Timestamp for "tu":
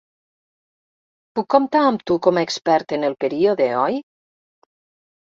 2.11-2.17